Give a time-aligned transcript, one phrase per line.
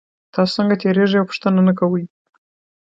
[0.33, 2.03] تاسو څنګه تیریږئ او پوښتنه نه کوئ